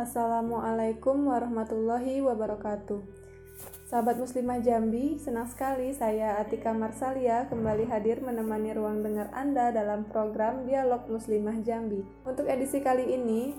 [0.00, 3.04] Assalamualaikum warahmatullahi wabarakatuh.
[3.84, 10.08] Sahabat Muslimah Jambi, senang sekali saya Atika Marsalia kembali hadir menemani ruang dengar Anda dalam
[10.08, 12.00] program Dialog Muslimah Jambi.
[12.24, 13.52] Untuk edisi kali ini,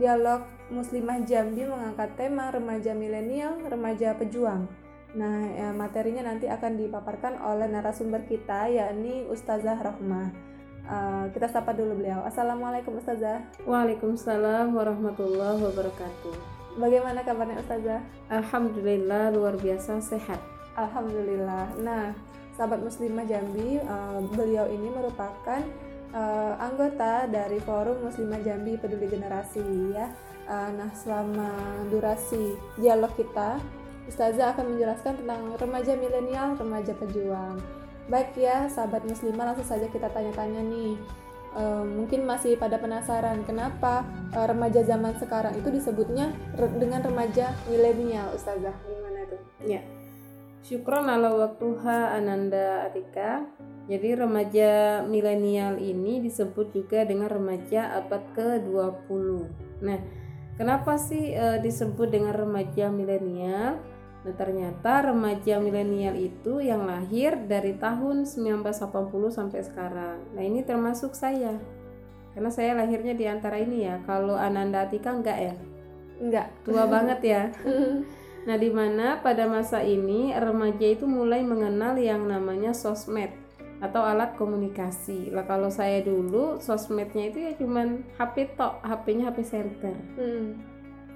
[0.00, 4.64] Dialog Muslimah Jambi mengangkat tema remaja milenial, remaja pejuang.
[5.12, 10.53] Nah, ya, materinya nanti akan dipaparkan oleh narasumber kita yakni Ustazah Rahmah.
[10.84, 12.20] Uh, kita sapa dulu beliau.
[12.28, 13.40] Assalamualaikum Ustazah.
[13.64, 16.36] Waalaikumsalam warahmatullahi wabarakatuh.
[16.76, 18.04] Bagaimana kabarnya Ustazah?
[18.28, 20.36] Alhamdulillah luar biasa sehat.
[20.76, 21.72] Alhamdulillah.
[21.80, 22.12] Nah,
[22.52, 25.64] sahabat muslimah Jambi, uh, beliau ini merupakan
[26.12, 29.64] uh, anggota dari Forum Muslimah Jambi Peduli Generasi
[29.96, 30.12] ya.
[30.44, 31.48] Uh, nah, selama
[31.88, 33.56] durasi dialog kita,
[34.04, 37.56] Ustazah akan menjelaskan tentang remaja milenial, remaja pejuang.
[38.04, 40.92] Baik ya, sahabat muslimah langsung saja kita tanya-tanya nih.
[41.54, 46.28] E, mungkin masih pada penasaran kenapa e, remaja zaman sekarang itu disebutnya
[46.60, 48.76] re dengan remaja milenial, Ustazah.
[48.84, 49.40] Gimana tuh?
[49.64, 49.80] Ya.
[50.64, 53.44] Syukron ala waktuha Ananda Atika.
[53.84, 59.24] Jadi remaja milenial ini disebut juga dengan remaja abad ke-20.
[59.84, 60.00] Nah,
[60.56, 63.80] kenapa sih e, disebut dengan remaja milenial?
[64.24, 70.16] Nah, ternyata remaja milenial itu yang lahir dari tahun 1980 sampai sekarang.
[70.32, 71.60] Nah, ini termasuk saya.
[72.32, 74.00] Karena saya lahirnya di antara ini ya.
[74.08, 75.54] Kalau Ananda Atika enggak ya?
[76.24, 76.48] Enggak.
[76.64, 77.42] Tua banget ya.
[78.48, 83.28] Nah, di mana pada masa ini remaja itu mulai mengenal yang namanya sosmed
[83.84, 85.36] atau alat komunikasi.
[85.36, 89.92] Lah kalau saya dulu sosmednya itu ya cuman HP tok, HP-nya HP center.
[90.16, 90.73] Hmm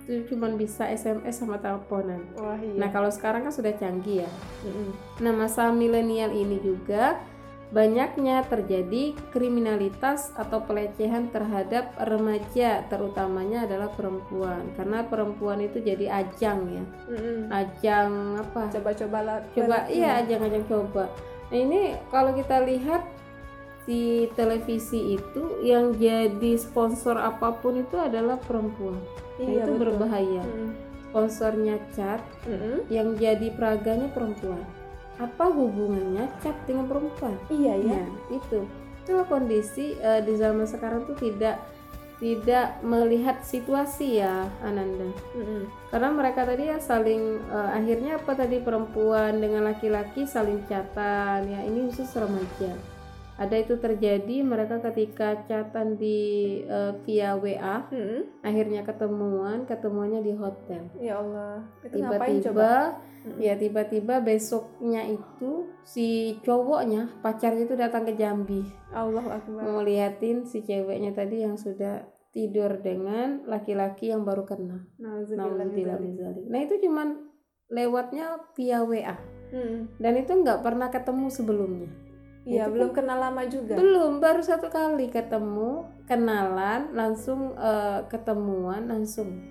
[0.08, 2.24] itu cuma bisa SMS sama teleponan.
[2.40, 2.80] Wah, iya.
[2.80, 4.30] Nah kalau sekarang kan sudah canggih ya.
[4.64, 4.88] Mm-hmm.
[5.20, 7.20] Nah masa milenial ini juga
[7.68, 16.64] banyaknya terjadi kriminalitas atau pelecehan terhadap remaja terutamanya adalah perempuan karena perempuan itu jadi ajang
[16.64, 17.38] ya mm-hmm.
[17.52, 21.12] ajang apa coba-coba lah coba iya ajang-ajang coba
[21.52, 23.04] nah ini kalau kita lihat
[23.84, 28.96] di televisi itu yang jadi sponsor apa pun itu adalah perempuan
[29.38, 29.80] iya, itu betul.
[29.86, 30.70] berbahaya hmm.
[31.10, 32.86] sponsornya cat hmm.
[32.92, 34.62] yang jadi peraganya perempuan
[35.18, 38.62] apa hubungannya cat dengan perempuan iya ya nah, itu
[39.02, 41.58] itu kondisi uh, di zaman sekarang tuh tidak
[42.18, 45.06] tidak melihat situasi ya Ananda
[45.38, 45.62] mm-hmm.
[45.94, 51.62] karena mereka tadi ya saling uh, akhirnya apa tadi perempuan dengan laki-laki saling catatan ya
[51.62, 52.74] ini khusus remaja
[53.38, 56.18] ada itu terjadi mereka ketika catatan di
[56.66, 58.42] uh, via WA hmm.
[58.42, 60.90] akhirnya ketemuan ketemuannya di hotel.
[60.98, 63.38] Ya Allah tiba-tiba hmm.
[63.38, 68.66] ya tiba-tiba besoknya itu si cowoknya pacarnya itu datang ke Jambi.
[68.90, 69.62] Allah Akbar.
[69.62, 74.82] Mau liatin si ceweknya tadi yang sudah tidur dengan laki-laki yang baru kenal.
[76.50, 77.08] Nah itu cuman
[77.70, 79.14] lewatnya via WA
[79.54, 80.00] hmm.
[80.00, 82.07] dan itu nggak pernah ketemu sebelumnya
[82.46, 83.76] Iya, belum kenal lama juga.
[83.76, 89.42] Belum, baru satu kali ketemu, kenalan, langsung uh, ketemuan, langsung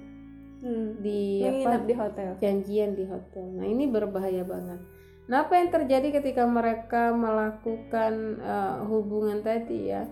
[0.64, 1.04] hmm.
[1.04, 1.84] di apa?
[1.84, 2.30] di hotel.
[2.42, 3.46] Janjian di hotel.
[3.54, 4.82] Nah, ini berbahaya banget.
[5.28, 10.08] Nah, apa yang terjadi ketika mereka melakukan uh, hubungan tadi ya?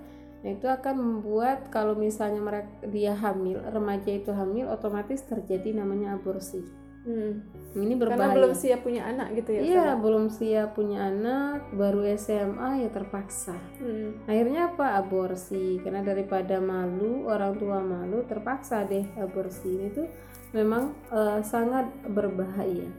[0.46, 6.14] Nah, itu akan membuat kalau misalnya mereka dia hamil, remaja itu hamil, otomatis terjadi namanya
[6.14, 7.34] aborsi Hmm.
[7.78, 8.18] Ini berbahaya.
[8.18, 9.62] Karena belum siap punya anak gitu ya?
[9.62, 13.56] Iya, belum siap punya anak, baru SMA ya terpaksa.
[13.78, 14.26] Hmm.
[14.26, 14.98] Akhirnya apa?
[14.98, 15.78] Aborsi.
[15.86, 19.94] Karena daripada malu, orang tua malu, terpaksa deh aborsi.
[19.94, 20.10] Itu
[20.58, 22.90] memang uh, sangat berbahaya.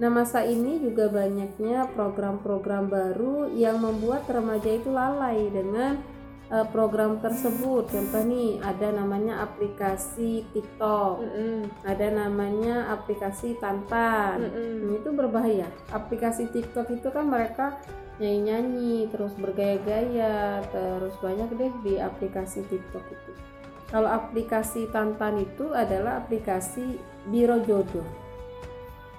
[0.00, 6.00] Nah, masa ini juga banyaknya program-program baru yang membuat remaja itu lalai dengan
[6.50, 7.88] uh, program tersebut.
[7.88, 11.22] Contoh nih ada namanya aplikasi TikTok.
[11.22, 11.58] Mm -hmm.
[11.86, 14.44] ada namanya aplikasi Tantan.
[14.44, 14.98] Mm -hmm.
[15.00, 15.68] itu berbahaya.
[15.94, 17.78] Aplikasi TikTok itu kan mereka
[18.20, 23.32] nyanyi-nyanyi terus bergaya-gaya terus banyak deh di aplikasi TikTok itu.
[23.88, 28.29] Kalau aplikasi Tantan itu adalah aplikasi biro jodoh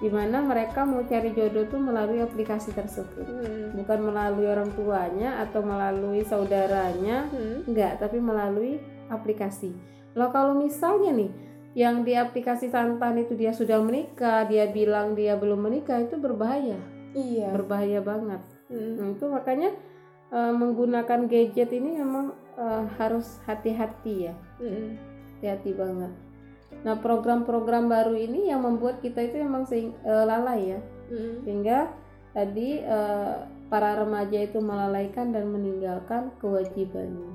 [0.02, 3.78] di mana mereka mau cari jodoh tuh melalui aplikasi tersebut hmm.
[3.78, 7.70] bukan melalui orang tuanya atau melalui saudaranya hmm.
[7.70, 8.82] enggak tapi melalui
[9.14, 9.70] aplikasi
[10.18, 11.30] lo kalau misalnya nih
[11.78, 16.82] yang di aplikasi santan itu dia sudah menikah dia bilang dia belum menikah itu berbahaya
[17.14, 18.42] iya berbahaya banget
[18.74, 18.98] hmm.
[18.98, 19.70] nah, itu makanya
[20.34, 24.98] uh, menggunakan gadget ini memang uh, harus hati-hati ya hmm.
[25.38, 26.12] hati-hati banget
[26.82, 30.80] Nah, program-program baru ini yang membuat kita itu memang sing, uh, lalai ya.
[31.10, 31.34] Mm-hmm.
[31.46, 31.78] Sehingga
[32.34, 37.32] tadi uh, para remaja itu melalaikan dan meninggalkan kewajibannya.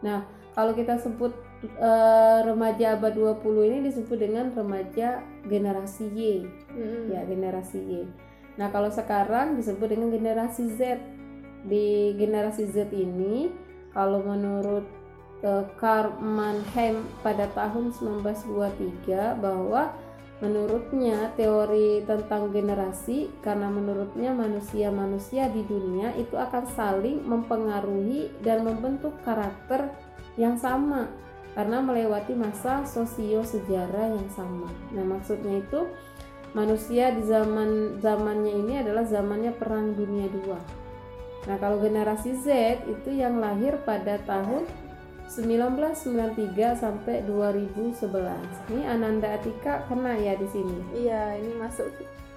[0.00, 0.24] Nah,
[0.56, 1.30] kalau kita sebut
[1.78, 6.20] uh, remaja abad 20 ini disebut dengan remaja generasi Y.
[6.74, 7.06] Hmm.
[7.12, 7.92] Ya, generasi Y.
[8.58, 10.98] Nah, kalau sekarang disebut dengan generasi Z.
[11.60, 13.52] Di generasi Z ini
[13.92, 14.88] kalau menurut
[15.44, 19.92] uh, Karl Mannheim pada tahun 1923 bahwa
[20.40, 29.12] menurutnya teori tentang generasi karena menurutnya manusia-manusia di dunia itu akan saling mempengaruhi dan membentuk
[29.20, 29.92] karakter
[30.40, 31.12] yang sama
[31.52, 34.70] karena melewati masa sosio sejarah yang sama.
[34.96, 35.84] Nah, maksudnya itu
[36.56, 40.56] manusia di zaman zamannya ini adalah zamannya perang dunia II.
[41.40, 42.48] Nah, kalau generasi Z
[42.88, 44.64] itu yang lahir pada tahun
[45.30, 48.02] 1993 sampai 2011.
[48.74, 51.06] Ini Ananda Atika kena ya di sini.
[51.06, 51.86] Iya, ini masuk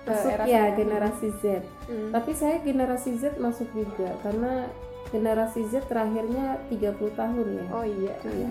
[0.06, 1.66] masuk era ya generasi Z.
[1.90, 2.13] Hmm.
[2.13, 4.69] Tapi saya generasi Z masuk juga karena
[5.10, 7.66] generasi Z terakhirnya 30 tahun ya.
[7.74, 8.13] Oh iya.
[8.30, 8.50] iya.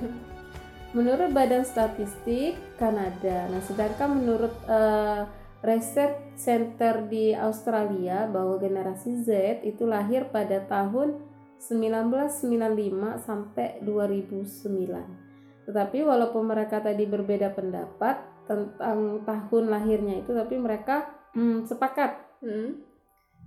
[0.93, 5.25] Menurut Badan Statistik Kanada, nah sedangkan menurut uh,
[5.63, 11.32] Research Center di Australia bahwa generasi Z itu lahir pada tahun
[11.63, 15.67] 1995 sampai 2009.
[15.71, 18.19] Tetapi walaupun mereka tadi berbeda pendapat
[18.51, 21.07] tentang tahun lahirnya itu, tapi mereka
[21.39, 22.83] hmm, sepakat hmm,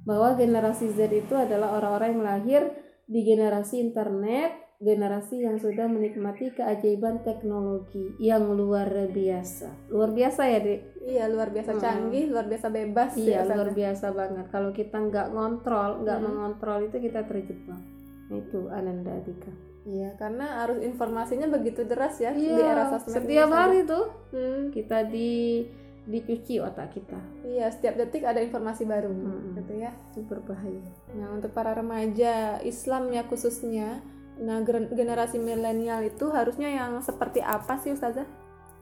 [0.08, 2.62] bahwa generasi Z itu adalah orang-orang yang lahir
[3.04, 9.88] di generasi internet generasi yang sudah menikmati keajaiban teknologi yang luar biasa.
[9.88, 10.82] Luar biasa ya, Dek?
[11.08, 11.82] Iya, luar biasa hmm.
[11.82, 13.16] canggih, luar biasa bebas.
[13.16, 14.46] Iya, luar biasa banget.
[14.52, 16.28] Kalau kita nggak ngontrol, nggak hmm.
[16.28, 17.95] mengontrol itu kita terjebak.
[18.32, 19.54] Itu Ananda Adika.
[19.86, 23.22] Iya, karena arus informasinya begitu deras ya iya, di era sosmed.
[23.22, 24.74] Setiap hari tuh hmm.
[24.74, 25.62] kita di
[26.06, 27.18] dicuci otak kita.
[27.46, 29.58] Iya, setiap detik ada informasi baru, hmm.
[29.62, 29.94] gitu ya.
[30.14, 30.86] Itu berbahaya.
[31.14, 34.02] Nah, untuk para remaja Islam ya khususnya
[34.36, 38.28] Nah, generasi milenial itu harusnya yang seperti apa sih Ustazah?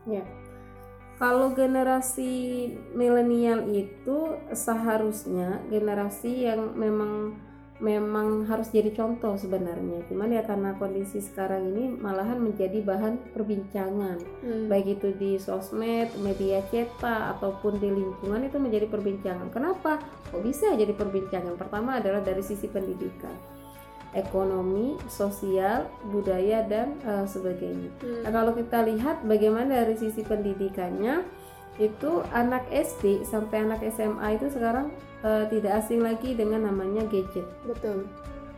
[0.09, 0.25] Ya.
[1.21, 7.37] Kalau generasi milenial itu seharusnya generasi yang memang
[7.83, 10.07] memang harus jadi contoh sebenarnya.
[10.07, 14.23] Cuman ya karena kondisi sekarang ini malahan menjadi bahan perbincangan.
[14.39, 14.71] Hmm.
[14.71, 19.51] Baik itu di sosmed, media cetak ataupun di lingkungan itu menjadi perbincangan.
[19.51, 19.99] Kenapa?
[20.31, 21.59] Kok bisa jadi perbincangan?
[21.59, 23.35] Pertama adalah dari sisi pendidikan
[24.13, 27.91] ekonomi, sosial, budaya dan uh, sebagainya.
[27.99, 28.21] Hmm.
[28.23, 31.25] Nah, kalau kita lihat bagaimana dari sisi pendidikannya
[31.81, 37.47] itu anak SD sampai anak SMA itu sekarang uh, tidak asing lagi dengan namanya gadget.
[37.65, 38.05] Betul.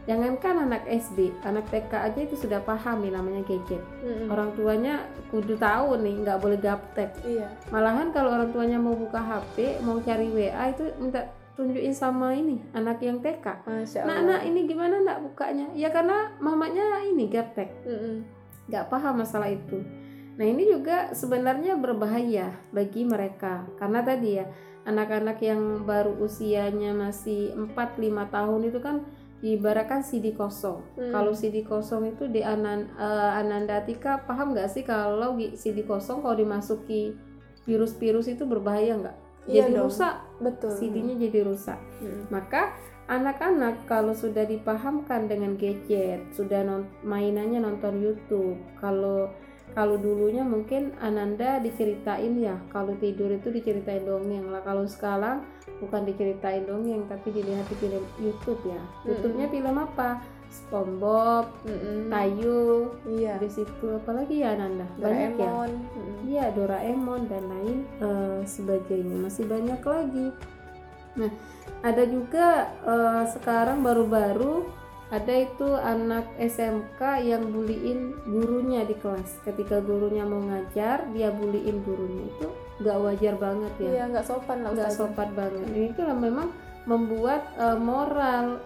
[0.06, 3.81] Jangankan anak SD, anak TK aja itu sudah paham nih namanya gadget.
[4.06, 4.29] Hmm.
[4.29, 5.01] Orang tuanya
[5.33, 7.09] kudu tahu nih, nggak boleh gaptek.
[7.25, 7.50] Iya.
[7.73, 11.25] Malahan kalau orang tuanya mau buka HP, mau cari WA itu minta
[11.57, 13.65] tunjukin sama ini anak yang TK.
[13.65, 15.73] Nah, anak ini gimana nak bukanya?
[15.73, 17.73] Ya karena mamanya ini gaptek.
[17.88, 18.15] Mm -mm.
[18.69, 19.81] Gak paham masalah itu.
[20.35, 24.45] Nah, ini juga sebenarnya berbahaya bagi mereka karena tadi ya
[24.85, 29.01] anak-anak yang baru usianya masih 4 5 tahun itu kan
[29.41, 30.81] diibaratkan CD kosong.
[30.97, 31.11] Hmm.
[31.11, 36.37] Kalau CD kosong itu di Anan, uh, Anandatika paham nggak sih kalau CD kosong kalau
[36.37, 37.13] dimasuki
[37.65, 39.17] virus-virus itu berbahaya nggak?
[39.49, 39.85] iya jadi dong.
[39.89, 42.33] rusak betul CD-nya jadi rusak hmm.
[42.33, 42.73] maka
[43.05, 49.29] anak-anak kalau sudah dipahamkan dengan gadget sudah non mainannya nonton YouTube kalau
[49.75, 55.44] kalau dulunya mungkin Ananda diceritain ya kalau tidur itu diceritain dongeng lah kalau sekarang
[55.83, 59.06] bukan diceritain dongeng tapi dilihat di film YouTube ya hmm.
[59.11, 60.23] YouTube-nya film apa
[60.56, 61.99] SpongeBob, mm -mm.
[62.07, 63.35] Tayu, iya.
[63.35, 65.52] di situ apalagi ya Nanda banyak ya,
[66.23, 70.28] iya Doraemon dan lain uh, sebagainya masih banyak lagi.
[71.19, 71.31] Nah
[71.83, 74.64] ada juga uh, sekarang baru-baru
[75.14, 81.85] ada itu anak SMK yang buliin gurunya di kelas ketika gurunya mau ngajar dia buliin
[81.85, 82.47] gurunya itu
[82.81, 86.50] nggak wajar banget ya iya nggak sopan lah nggak sopan banget ini itu memang
[86.90, 88.62] membuat uh, moral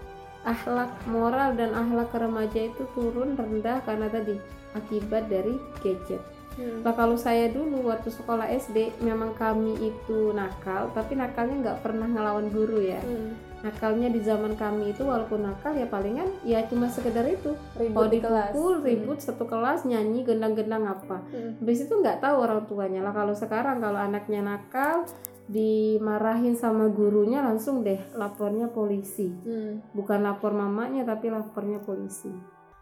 [0.48, 4.40] akhlak moral dan akhlak remaja itu turun rendah karena tadi
[4.78, 6.22] akibat dari gadget.
[6.56, 6.84] Hmm.
[6.84, 12.08] Nah kalau saya dulu waktu sekolah SD memang kami itu nakal, tapi nakalnya nggak pernah
[12.08, 13.02] ngelawan guru ya.
[13.04, 13.36] Hmm.
[13.60, 18.24] Nakalnya di zaman kami itu walaupun nakal ya palingan ya cuma sekedar itu ribut di
[18.24, 18.84] kelas, hmm.
[18.86, 19.26] ribut hmm.
[19.26, 21.20] satu kelas nyanyi gendang-gendang apa.
[21.28, 21.60] Hmm.
[21.60, 23.12] Habis itu nggak tahu orang tuanya lah.
[23.12, 25.04] Kalau sekarang kalau anaknya nakal
[25.50, 29.98] dimarahin sama gurunya langsung deh lapornya polisi hmm.
[29.98, 32.30] bukan lapor mamanya tapi lapornya polisi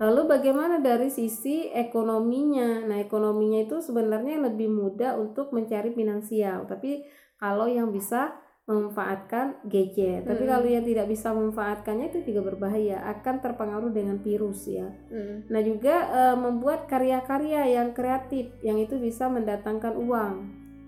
[0.03, 7.07] lalu bagaimana dari sisi ekonominya nah ekonominya itu sebenarnya lebih mudah untuk mencari finansial tapi
[7.39, 8.35] kalau yang bisa
[8.67, 10.27] memanfaatkan gadget.
[10.27, 10.51] Tapi Hmm.
[10.51, 14.91] kalau yang tidak bisa memanfaatkannya itu juga berbahaya, akan terpengaruh dengan virus ya.
[15.07, 15.47] Mm.
[15.47, 20.35] Nah juga eh, membuat karya-karya yang kreatif yang itu bisa mendatangkan uang.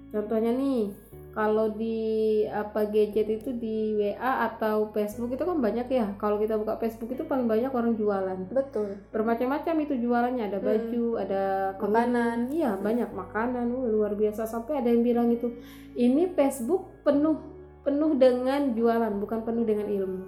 [0.10, 0.90] Contohnya nih,
[1.32, 6.18] kalau di apa gadget itu di WA atau Facebook itu kan banyak ya.
[6.18, 8.50] Kalau kita buka Facebook itu paling banyak orang jualan.
[8.50, 11.74] betul Bermacam-macam itu jualannya, ada baju, ada Hmm.
[11.80, 11.94] kerudung.
[11.96, 12.38] Makanan.
[12.52, 13.66] Iya, banyak makanan.
[13.72, 15.48] Luar biasa sampai ada yang bilang itu
[15.94, 20.26] ini Facebook penuh penuh dengan jualan, bukan penuh dengan ilmu.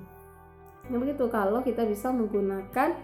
[0.92, 2.96] Nah begitu kalau kita bisa menggunakan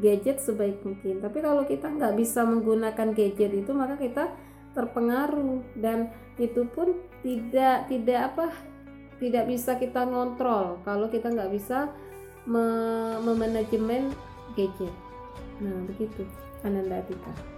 [0.00, 1.22] gadget sebaik mungkin.
[1.22, 4.32] Tapi kalau kita nggak bisa menggunakan gadget itu maka kita
[4.74, 8.50] terpengaruh dan itu pun tidak tidak apa
[9.22, 11.94] tidak bisa kita ngontrol kalau kita nggak bisa
[12.44, 14.10] me- memanajemen
[14.58, 14.90] gadget.
[15.62, 16.26] Nah begitu
[16.66, 17.53] Ananda Atika.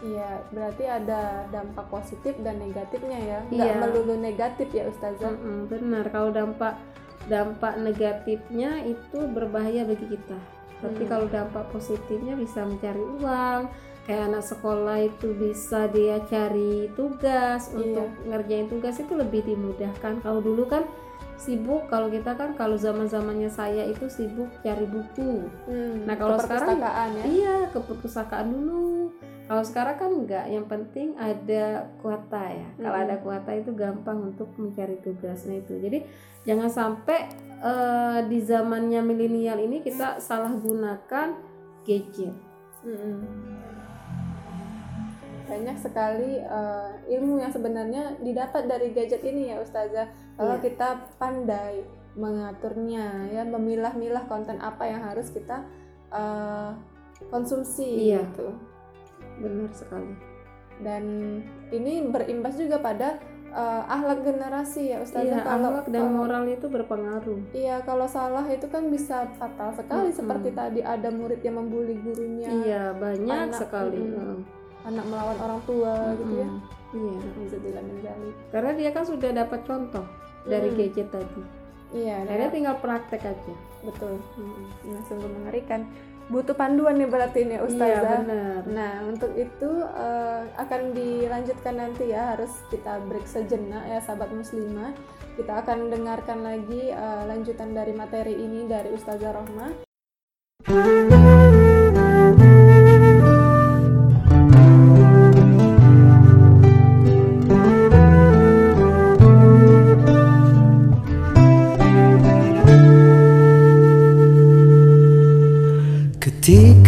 [0.00, 3.38] Iya, berarti ada dampak positif dan negatifnya ya.
[3.48, 3.80] Nggak Iya.
[3.80, 5.32] melulu negatif ya Ustazah.
[5.32, 6.78] Mm-mm, benar kalau dampak
[7.26, 10.38] dampak negatifnya itu berbahaya bagi kita
[10.78, 11.10] tapi Hmm.
[11.10, 13.66] kalau dampak positifnya bisa mencari uang
[14.06, 20.38] kayak anak sekolah itu bisa dia cari tugas untuk ngerjain tugas itu lebih dimudahkan kalau
[20.38, 20.86] dulu kan
[21.36, 26.38] sibuk kalau kita kan kalau zaman zamannya saya itu sibuk cari buku Hmm, Nah, kalau
[26.38, 27.22] sekarang- ya.
[27.26, 29.10] iya ke perpustakaan dulu
[29.48, 33.04] kalau sekarang kan enggak yang penting ada kuota ya kalau Mm.
[33.08, 36.04] ada kuota itu gampang untuk mencari tugasnya itu jadi
[36.44, 37.18] jangan sampai
[37.58, 41.34] eh, di zamannya milenial ini kita salah gunakan
[41.82, 42.36] gadget
[42.78, 43.24] Mm-mm.
[45.48, 50.06] Banyak sekali eh, ilmu yang sebenarnya didapat dari gadget ini ya Ustazah.
[50.36, 50.62] Kalau Iya.
[50.62, 51.82] kita pandai
[52.14, 55.64] mengaturnya ya, memilah-milah konten apa yang harus kita
[56.08, 56.70] eh,
[57.28, 58.28] konsumsi Iya.
[58.28, 58.48] gitu.
[59.38, 60.12] Benar sekali
[60.78, 61.04] Dan
[61.68, 63.18] ini berimbas juga pada
[63.48, 65.26] eh, akhlak generasi ya Ustazah.
[65.26, 69.72] iya kalau akhlak dan kalau- moral itu berpengaruh Iya, kalau salah itu kan bisa fatal
[69.72, 70.14] sekali Mm-mm.
[70.14, 73.98] seperti tadi ada murid yang membuli gurunya, iya banyak Anak, sekali.
[73.98, 74.38] Heeh.
[74.84, 76.48] anak melawan orang tua gitu ya.
[76.88, 78.30] Iya Alhamdulillah menjali.
[78.48, 80.04] karena dia kan sudah dapat contoh
[80.44, 80.76] dari Mm.
[80.78, 81.42] gadget tadi
[81.90, 84.20] Iya, akhirnya tinggal praktek aja betul.
[84.34, 84.64] Mm-mm.
[84.86, 85.88] Nah, sungguh mengerikan.
[86.28, 88.20] Butuh panduan nih berarti ini iya Ustazah.
[88.20, 94.28] benar Nah, untuk itu eh, akan dilanjutkan nanti ya, harus kita break sejenak ya sahabat
[94.36, 94.92] muslimah.
[95.40, 99.72] Kita akan dengarkan lagi eh, lanjutan dari materi ini dari Ustazah Rohmah.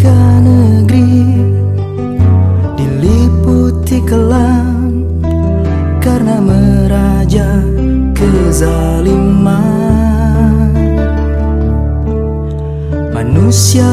[0.00, 1.44] Ketika negeri
[2.72, 5.04] diliputi kelam
[6.00, 7.60] karena meraja
[8.16, 9.52] kezaliman,
[13.12, 13.84] manusia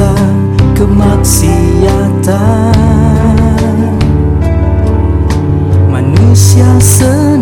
[0.00, 0.16] berkuasa
[0.72, 2.32] kemaksiatan.
[5.92, 7.39] Manusia senang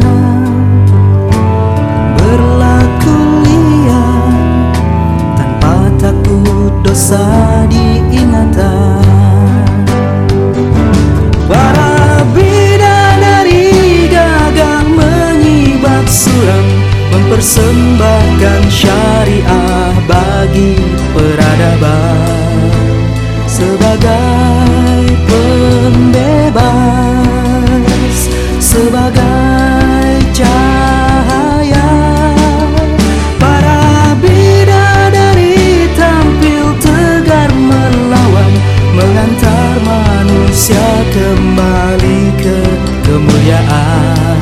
[41.49, 42.61] kembali ke
[43.09, 44.37] kemuliaan.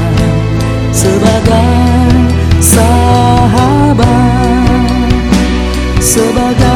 [0.91, 2.11] Sebagai
[2.59, 4.11] sahabat
[6.03, 6.76] Sebagai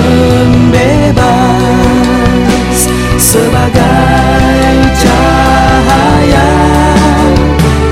[0.00, 1.20] pembebas
[3.20, 6.52] Sebagai cahaya.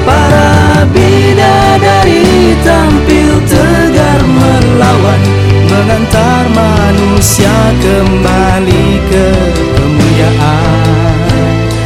[0.08, 5.20] Para bidadari tampil tegar melawan
[5.68, 9.26] Mengantar manusia kembali ke
[9.76, 10.88] kemuliaan.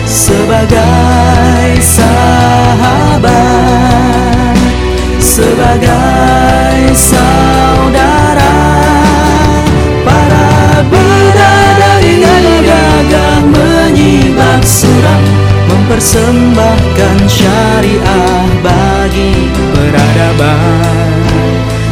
[0.07, 3.33] Sebagai sahabat
[5.19, 7.42] Sebagai saudara
[15.93, 21.21] Mempersembahkan syariah bagi peradaban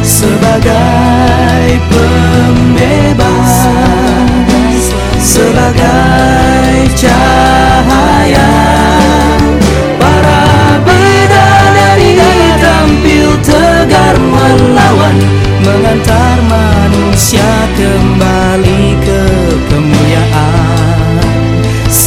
[0.01, 3.69] Sebagai pembebas
[5.21, 8.49] Sebagai cahaya.
[10.01, 12.17] Para bidadari
[12.57, 15.17] tampil tegar melawan
[15.61, 19.21] Mengantar manusia kembali ke
[19.69, 20.70] kemuliaan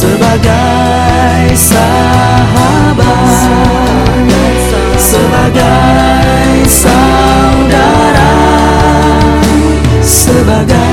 [0.05, 3.17] Sebagai sahabat
[5.01, 8.29] Sebagai saudara
[10.05, 10.84] Sebagai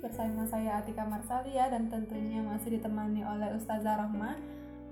[0.00, 4.36] bersama saya Atika Marsalia dan tentunya masih ditemani oleh Ustazah Rohmah.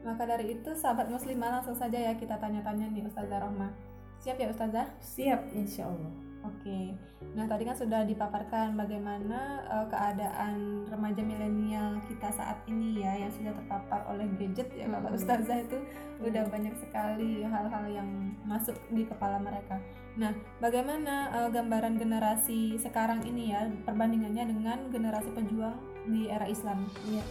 [0.04, 3.72] Maka dari itu sahabat muslimah langsung saja ya kita tanya-tanya nih Ustazah Rohmah.
[4.20, 4.86] Siap ya Ustazah?
[5.00, 6.27] Siap insya Allah.
[6.48, 6.96] Oke.
[7.34, 13.32] Nah, tadi kan sudah dipaparkan bagaimana eh, keadaan remaja milenial kita saat ini ya yang
[13.34, 15.18] sudah terpapar oleh gadget ya Bapak Hmm.
[15.20, 15.78] Ustazah itu
[16.24, 18.08] udah banyak sekali hal-hal yang
[18.48, 19.76] masuk di kepala mereka.
[20.16, 20.32] Nah,
[20.62, 25.76] bagaimana eh, gambaran generasi sekarang ini ya perbandingannya dengan generasi pejuang
[26.08, 26.88] di era Islam?
[27.04, 27.24] Iya.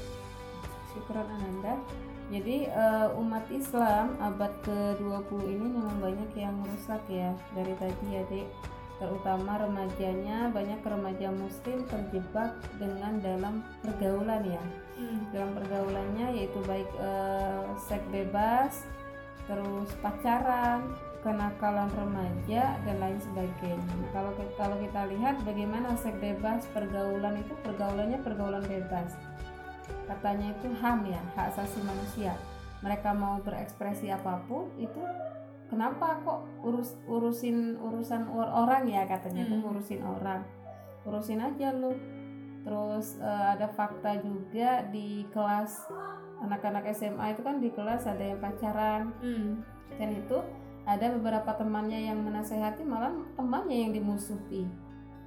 [0.93, 1.73] Syukuran Ananda.
[2.27, 8.23] Jadi eh, umat Islam abad ke-20 ini memang banyak yang rusak ya dari tadi ya
[8.27, 8.77] Dek.
[8.97, 14.63] Terutama remajanya banyak remaja muslim terjebak dengan dalam pergaulan ya.
[15.29, 18.83] Dalam pergaulannya yaitu baik eh, seks bebas,
[19.45, 20.81] terus pacaran,
[21.21, 23.77] kenakalan remaja dan lain sebagainya.
[23.77, 29.13] Nah, kalau kalau kita lihat bagaimana seks bebas pergaulan itu pergaulannya pergaulan bebas
[30.07, 32.33] katanya itu HAM ya hak asasi manusia
[32.79, 35.01] mereka mau berekspresi apa pun itu
[35.67, 39.03] kenapa kok urus urusin urusan or- orang ya?
[39.03, 39.62] katanya Hmm.
[39.62, 40.41] ngurusin orang.
[41.03, 41.91] Urusin aja lu.
[42.62, 45.88] Terus eh, ada fakta juga di kelas
[46.38, 49.12] anak-anak SMA itu kan di kelas ada yang pacaran.
[49.19, 49.63] Hmm.
[49.97, 50.38] dan itu
[50.86, 54.67] ada beberapa temannya yang menasehati malah temannya yang dimusuhi.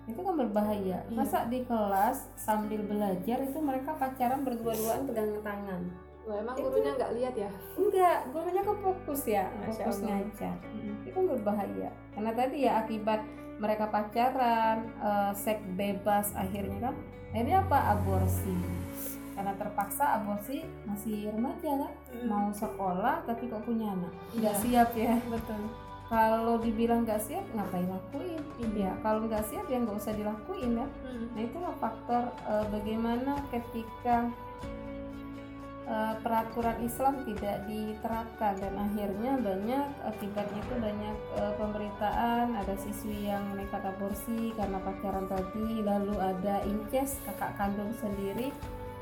[0.07, 1.03] Itu kan berbahaya.
[1.03, 1.11] Iya.
[1.11, 5.83] masa di kelas sambil belajar itu mereka pacaran berdua-duaan pegang tangan
[6.33, 7.51] Emang Itu- gurunya nggak lihat ya?
[7.75, 10.09] enggak gurunya ke fokus ya Masya fokus Allah.
[10.13, 10.55] ngajar
[11.01, 13.21] itu kan berbahaya karena tadi ya akibat
[13.57, 16.95] mereka pacaran uh, seks bebas akhirnya kan
[17.31, 18.55] akhirnya apa aborsi
[19.33, 22.27] karena terpaksa aborsi masih remaja kan Hmm.
[22.27, 24.61] mau sekolah tapi kok punya anak nggak Iya.
[24.61, 25.63] siap ya betul
[26.07, 28.75] kalau dibilang nggak siap ngapain lakuin Iya.
[28.77, 31.27] ya kalau nggak siap ya nggak usah dilakuin ya Hmm.
[31.31, 34.27] nah itulah faktor eh, bagaimana ketika
[35.91, 43.27] eh, peraturan Islam tidak diterapkan dan akhirnya banyak akibatnya itu banyak eh, pemberitaan ada siswi
[43.27, 48.55] yang nekat aborsi karena pacaran tadi lalu ada incest kakak kandung sendiri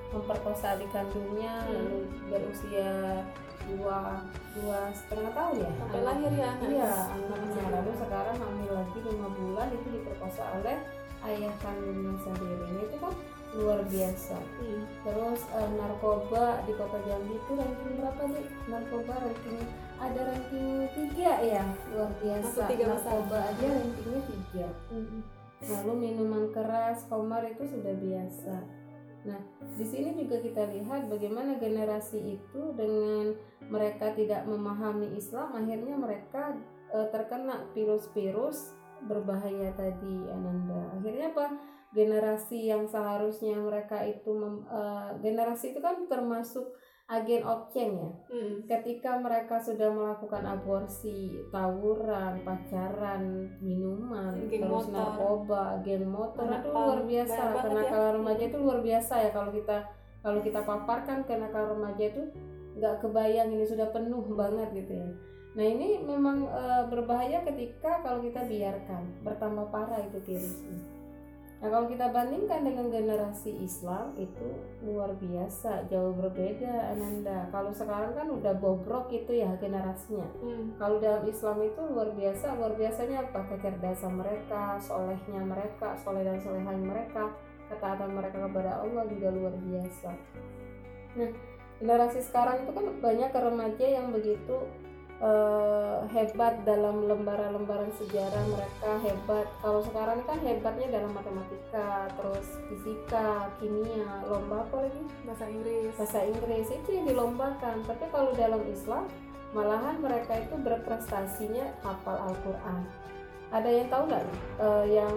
[0.08, 1.76] memperkosa adik kandungnya Hmm.
[1.76, 1.98] lalu
[2.32, 3.20] berusia
[3.68, 4.24] dua
[4.56, 6.68] dua setengah tahun ya sampai anak- lahir ya anak.
[6.72, 10.78] Iya, anaknya lalu sekarang hamil lagi lima bulan itu diperkosa oleh
[11.28, 12.64] ayah kandungnya sendiri.
[12.64, 13.12] Ini itu kan
[13.58, 14.38] luar biasa.
[14.38, 14.82] Hmm.
[15.02, 18.46] Terus eh, narkoba di kota Jambi itu ranking berapa sih?
[18.70, 19.60] Narkoba ranking
[19.98, 22.62] ada ranking tiga ya, luar biasa.
[22.70, 24.68] Tiga narkoba aja rankingnya tiga.
[24.94, 25.20] Hmm.
[25.58, 28.56] Lalu minuman keras, komar itu sudah biasa.
[29.26, 29.42] Nah,
[29.74, 33.34] di sini juga kita lihat bagaimana generasi itu dengan
[33.66, 36.54] mereka tidak memahami Islam, akhirnya mereka
[36.94, 40.94] eh, terkena virus-virus berbahaya tadi, Ananda.
[40.94, 41.46] Akhirnya apa?
[41.88, 46.68] Generasi yang seharusnya mereka itu mem- eh, generasi itu kan termasuk
[47.08, 48.60] agen of change ya Hmm.
[48.68, 54.92] ketika mereka sudah melakukan aborsi, tawuran, pacaran, minuman, Geng terus motor.
[54.92, 57.40] narkoba, geng motor Anak itu luar biasa.
[57.56, 58.12] Kenakalan ya.
[58.12, 59.78] remaja itu luar biasa ya kalau kita
[60.18, 62.22] kalau kita paparkan kenakalan remaja itu
[62.76, 65.08] nggak kebayang ini sudah penuh banget gitu ya.
[65.56, 70.76] Nah ini memang e, berbahaya ketika kalau kita biarkan bertambah parah itu virusnya.
[71.58, 74.46] Nah kalau kita bandingkan dengan generasi Islam itu
[74.86, 77.50] luar biasa jauh berbeda Ananda.
[77.50, 80.26] Kalau sekarang kan udah bobrok itu ya generasinya.
[80.38, 80.78] Hmm.
[80.78, 83.42] Kalau dalam Islam itu luar biasa, luar biasanya apa?
[83.50, 87.34] Kecerdasan mereka, solehnya mereka, soleh dan solehan mereka,
[87.66, 90.10] ketaatan mereka kepada Allah juga luar biasa.
[91.18, 91.30] Nah,
[91.82, 94.62] generasi sekarang itu kan banyak remaja yang begitu
[95.18, 99.46] eh, hebat dalam lembaran-lembaran sejarah mereka hebat.
[99.60, 105.02] Kalau sekarang kan hebatnya dalam matematika, terus fisika, kimia, lomba apa lagi?
[105.28, 109.04] bahasa Inggris bahasa Inggris itu yang dilombakan tapi kalau dalam Islam
[109.52, 112.82] malahan mereka itu berprestasinya hafal Al-Quran
[113.48, 114.24] ada yang tahu nggak
[114.60, 115.14] eh, yang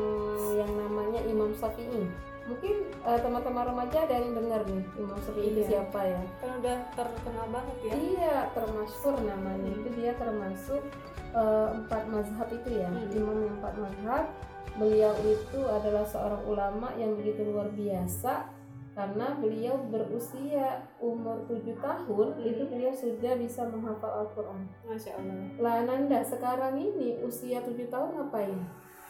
[0.55, 2.05] yang namanya Imam Syafi'i
[2.45, 2.75] mungkin
[3.06, 5.67] eh, teman-teman remaja ada yang dengar nih Imam itu Iya.
[5.67, 6.21] siapa ya?
[6.41, 7.91] Kan udah terkenal banget ya.
[7.93, 10.82] Iya termasuk namanya itu dia termasuk
[11.32, 12.89] eh, empat mazhab itu ya.
[12.89, 13.08] Hmm.
[13.13, 14.25] imam yang empat mazhab?
[14.71, 18.47] Beliau itu adalah seorang ulama yang begitu luar biasa
[18.91, 24.67] karena beliau berusia umur 7 tahun itu beliau sudah bisa menghafal Al-Quran.
[24.84, 25.36] Masya Allah.
[25.60, 28.60] Lah Ananda sekarang ini usia 7 tahun ngapain?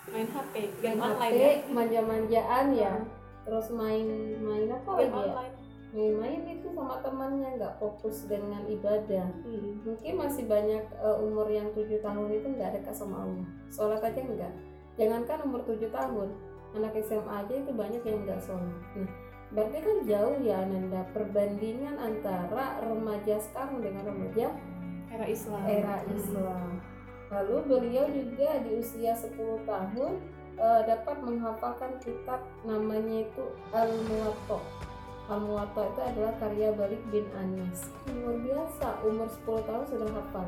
[0.10, 1.54] main HP Main game online HP, ya.
[1.70, 2.94] manja-manjaan ya
[3.41, 4.08] terus main
[4.41, 5.49] main apa lagi ya?
[5.91, 9.27] main-main itu sama temannya nggak fokus dengan ibadah.
[9.43, 9.84] Hmm.
[9.84, 13.47] mungkin masih banyak uh, umur yang tujuh tahun itu nggak dekat sama Allah.
[13.67, 14.54] Sholat aja enggak
[14.99, 16.30] jangankan umur tujuh tahun
[16.75, 18.75] anak SMA aja itu banyak yang nggak sholat.
[18.95, 19.10] Nah
[19.51, 24.47] berarti kan jauh ya Ananda perbandingan antara remaja sekarang dengan remaja
[25.12, 25.62] era Islam.
[25.67, 26.80] era Islam.
[27.32, 29.36] Lalu beliau juga di usia 10
[29.67, 30.12] tahun
[30.62, 34.60] uh, dapat menghafalkan kitab namanya itu Al-Muwatta.
[35.28, 37.89] Al-Muwatta itu adalah karya Balik bin Anas.
[38.13, 40.47] Luar biasa umur 10 tahun sudah hafal.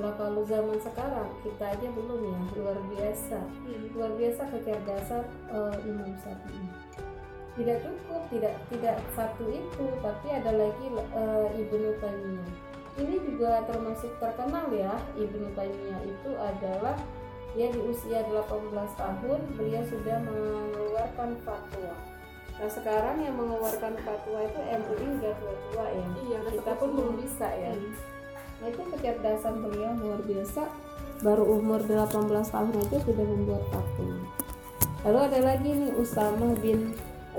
[0.00, 1.28] Lah kalau zaman sekarang?
[1.44, 3.38] Kita aja belum ya luar biasa.
[3.44, 3.92] Hmm.
[3.92, 6.64] luar biasa kecerdasan eh, Imam Syafi'i.
[7.52, 12.50] Tidak cukup tidak tidak satu itu tapi ada lagi eh, Ibnu Taimiyah.
[12.92, 16.96] Ini juga termasuk terkenal ya Ibnu Taimiyah itu adalah
[17.52, 21.92] dia di usia 18 tahun beliau sudah mengeluarkan fatwa.
[22.56, 26.06] Nah sekarang yang mengeluarkan fatwa itu MUI udah tua-tua ya?
[26.24, 27.72] Iya kita pun belum bisa ya?
[27.76, 27.92] Hmm.
[28.62, 30.62] Nah itu kecerdasan beliau luar biasa.
[31.20, 32.10] Baru umur 18
[32.50, 34.26] tahun aja sudah membuat patung
[35.06, 36.94] Lalu ada lagi nih Usama bin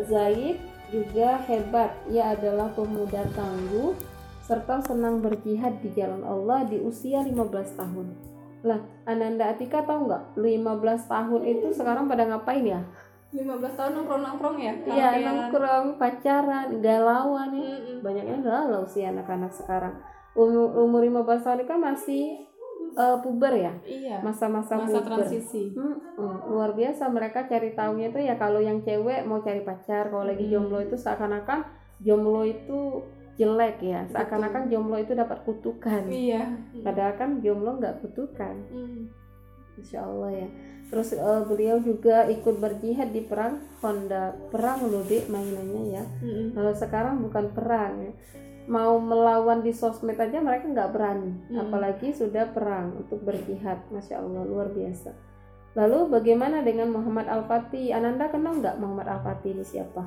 [0.07, 0.61] Zaid
[0.93, 1.91] juga hebat.
[2.07, 3.97] Ia adalah pemuda tangguh
[4.43, 8.32] serta senang berjihad di jalan Allah di usia 15 tahun
[8.63, 10.39] lah Ananda Atika tahu nggak?
[10.39, 12.81] 15 tahun itu sekarang pada ngapain ya?
[13.35, 14.73] 15 tahun nongkrong-nongkrong ya?
[14.87, 17.65] Iya nongkrong pacaran galauan ya.
[17.75, 17.99] Mm-mm.
[17.99, 19.99] banyaknya galau sih anak-anak sekarang.
[20.37, 22.45] Umur umur 15 tahun kan masih
[22.95, 23.73] eh, puber ya?
[23.83, 24.23] Iya.
[24.23, 25.07] Masa-masa masa puber.
[25.11, 25.73] transisi.
[25.73, 30.07] Hmm, hmm, luar biasa mereka cari tahunya itu ya kalau yang cewek mau cari pacar
[30.13, 31.65] kalau lagi jomblo itu seakan-akan
[31.99, 33.01] jomblo itu
[33.37, 34.05] jelek ya.
[34.13, 36.05] Seakan-akan jomblo itu dapat kutukan.
[36.09, 36.53] Iya.
[36.85, 38.55] Padahal kan jomblo nggak kutukan.
[38.69, 39.09] Hmm.
[39.77, 40.47] Masya Allah ya.
[40.93, 46.03] Terus uh, beliau juga ikut berjihad di perang Honda perang loh dek mainannya ya.
[46.53, 48.13] Kalau sekarang bukan perang ya.
[48.69, 51.33] Mau melawan di sosmed aja mereka nggak berani.
[51.51, 51.67] Mm.
[51.67, 53.81] apalagi sudah perang untuk berjihad.
[53.89, 55.33] Masya Allah luar biasa.
[55.73, 57.97] Lalu bagaimana dengan Muhammad Al-Fatih?
[57.97, 60.05] Ananda kenal nggak Muhammad Al-Fatih ini siapa?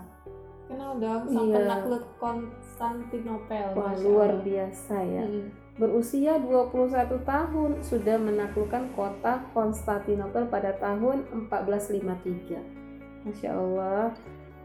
[0.70, 1.56] Kenal dong sang Iya.
[1.58, 2.04] penakluk
[2.76, 5.48] Konstantinopel Wah luar biasa ya Mm.
[5.80, 12.60] berusia 21 tahun sudah menaklukkan kota Konstantinopel pada tahun 1453.
[13.24, 14.12] Masya Allah.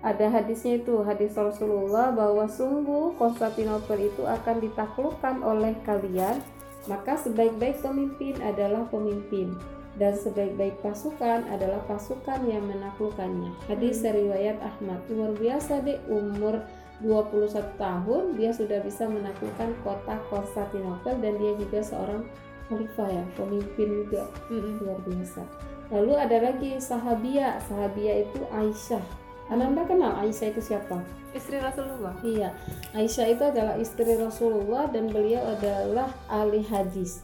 [0.04, 6.44] Ada hadisnya itu, hadis Rasulullah bahwa sungguh Konstantinopel itu akan ditaklukkan oleh kalian,
[6.92, 9.56] maka sebaik-baik pemimpin adalah pemimpin
[9.96, 13.52] dan sebaik-baik pasukan adalah pasukan yang menaklukkannya.
[13.72, 15.00] Hadis dari riwayat Ahmad.
[15.12, 16.60] Luar biasa deh umur
[17.02, 22.24] 21 tahun dia sudah bisa menaklukkan kota Konstantinopel dan dia juga seorang
[22.70, 25.44] khalifah ya, pemimpin juga luar biasa.
[25.92, 29.04] Lalu ada lagi sahabia, sahabia itu Aisyah.
[29.52, 31.04] Ananda kenal Aisyah itu siapa?
[31.32, 32.52] istri Rasulullah Iya,
[32.92, 37.24] Aisyah itu adalah istri Rasulullah dan beliau adalah ahli hadis.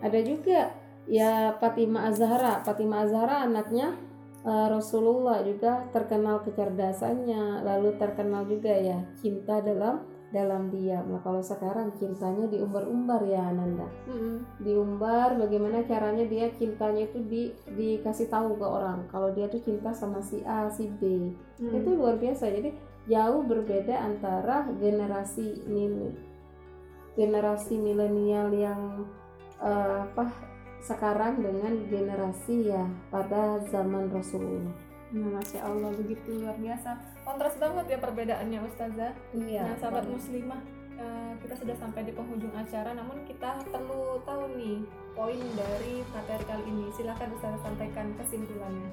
[0.00, 0.72] Ada juga
[1.08, 2.64] ya Fatimah Az-Zahra.
[2.64, 3.96] Fatimah Az-Zahra anaknya
[4.46, 11.06] eh, Rasulullah juga terkenal kecerdasannya, lalu terkenal juga ya cinta dalam dalam diam.
[11.06, 13.86] Nah, kalau sekarang cintanya diumbar-umbar ya Ananda.
[14.10, 14.42] Mm-mm.
[14.58, 17.42] Diumbar bagaimana caranya dia cintanya itu di
[17.78, 21.72] dikasih tahu ke orang kalau dia tuh cinta sama si A, si B Mm.
[21.72, 22.68] itu luar biasa jadi
[23.08, 26.12] jauh berbeda antara generasi mil
[27.16, 29.08] generasi milenial yang
[29.64, 30.28] eh, apa
[30.86, 34.70] sekarang dengan generasi ya pada zaman Rasulullah.
[35.10, 36.94] Nah, Masya Allah begitu luar biasa.
[37.26, 39.12] Kontras banget ya perbedaannya Ustazah.
[39.34, 40.62] Iya Nah, sahabat muslimah,
[40.98, 44.82] eh, kita sudah sampai di penghujung acara, namun kita perlu tahu nih
[45.14, 46.86] poin dari materi kali ini.
[46.94, 48.90] Silahkan Ustazah sampaikan kesimpulannya.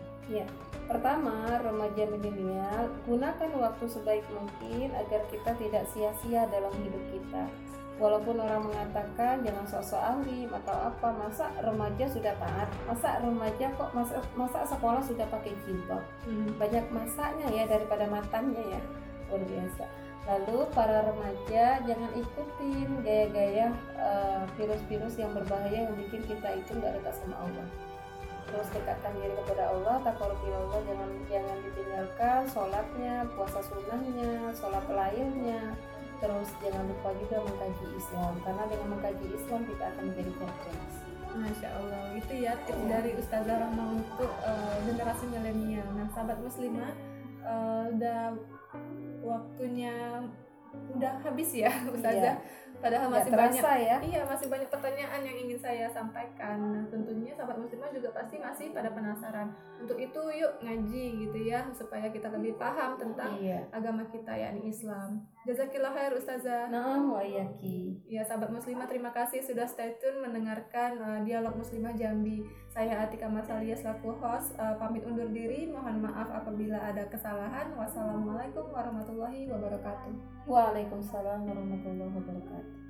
[0.87, 7.43] pertama remaja milenial gunakan waktu sebaik mungkin agar kita tidak sia-sia dalam hidup kita
[8.01, 12.69] walaupun orang mengatakan jangan sok-sok alim atau apa masa remaja sudah taat?
[12.89, 16.01] Masa remaja kok masa, masa sekolah sudah pakai jilbab?
[16.57, 18.81] Banyak masaknya ya daripada matanya ya.
[19.29, 19.85] Luar biasa.
[20.23, 26.95] Lalu para remaja jangan ikutin gaya-gaya eh, virus-virus yang berbahaya yang bikin kita itu nggak
[26.97, 27.67] dekat sama Allah.
[28.47, 35.73] Terus dekatkan diri kepada Allah takarub Allah jangan jangan ditinggalkan sholatnya puasa sunnahnya sholat lainnya
[36.23, 40.95] terus jangan lupa juga mengkaji Islam karena dengan mengkaji Islam kita akan menjadi cerdas
[41.33, 45.89] Masya Allah, itu ya tips dari Ustazah Rahma untuk eh, generasi milenial.
[45.97, 46.93] Nah, sahabat muslimah,
[47.41, 48.37] eh, udah
[49.25, 50.21] waktunya
[50.93, 52.37] udah habis ya Ustazah.
[52.83, 56.57] Padahal Nggak masih banyak terasa ya Iya, masih banyak pertanyaan yang ingin saya sampaikan.
[56.59, 59.55] Nah, tentunya sahabat muslimah juga pasti masih pada penasaran.
[59.79, 64.69] Untuk itu yuk ngaji gitu ya, supaya kita lebih paham tentang iya agama kita yakni
[64.69, 65.23] Islam.
[65.43, 66.71] Jazakillah khair Ustazah.
[66.71, 71.91] nah wa iyaki Ya sahabat muslimah terima kasih sudah stay tune mendengarkan uh, dialog muslimah
[71.99, 72.47] Jambi.
[72.71, 75.67] Saya Atika Marsalia selaku host uh, pamit undur diri.
[75.67, 77.75] Mohon maaf apabila ada kesalahan.
[77.75, 80.15] Wassalamualaikum warahmatullahi wabarakatuh.
[80.47, 82.82] Waalaikumsalam warahmatullahi wabarakatuh